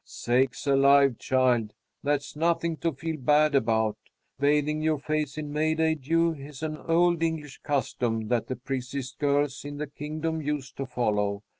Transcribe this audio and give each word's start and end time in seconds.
"Sakes 0.03 0.65
alive, 0.65 1.19
child! 1.19 1.75
That's 2.01 2.35
nothing 2.35 2.75
to 2.77 2.91
feel 2.93 3.17
bad 3.17 3.53
about. 3.53 3.97
Bathing 4.39 4.81
your 4.81 4.97
face 4.97 5.37
in 5.37 5.53
May 5.53 5.75
day 5.75 5.93
dew 5.93 6.33
is 6.33 6.63
an 6.63 6.75
old 6.75 7.21
English 7.21 7.59
custom 7.59 8.27
that 8.29 8.47
the 8.47 8.55
prettiest 8.55 9.19
girls 9.19 9.63
in 9.63 9.77
the 9.77 9.85
Kingdom 9.85 10.41
used 10.41 10.75
to 10.77 10.87
follow. 10.87 11.43